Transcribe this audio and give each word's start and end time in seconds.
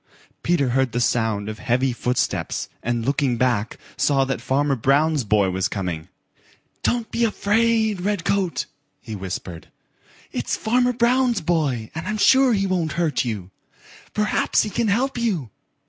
Peter 0.41 0.69
heard 0.69 0.93
the 0.93 0.99
sound 0.99 1.47
of 1.47 1.59
heavy 1.59 1.93
footsteps, 1.93 2.69
and 2.81 3.05
looking 3.05 3.37
back, 3.37 3.77
saw 3.95 4.25
that 4.25 4.41
Farmer 4.41 4.75
Brown's 4.75 5.23
boy 5.23 5.51
was 5.51 5.67
coming. 5.67 6.07
"Don't 6.81 7.11
be 7.11 7.23
afraid, 7.23 8.01
Redcoat," 8.01 8.65
he 8.99 9.15
whispered. 9.15 9.67
"It's 10.31 10.57
Farmer 10.57 10.93
Brown's 10.93 11.41
boy 11.41 11.91
and 11.93 12.07
I'm 12.07 12.17
sure 12.17 12.53
he 12.53 12.65
won't 12.65 12.93
hurt 12.93 13.23
you. 13.25 13.51
Perhaps 14.15 14.63
he 14.63 14.71
can 14.71 14.87
help 14.87 15.19
you." 15.19 15.51